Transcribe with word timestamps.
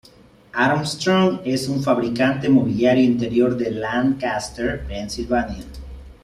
Armstrong 0.55 1.41
es 1.45 1.67
un 1.69 1.83
fabricante 1.83 2.49
mobiliario 2.49 3.03
interior 3.03 3.55
de 3.55 3.69
Lancaster, 3.69 4.83
Pensilvania. 4.87 5.63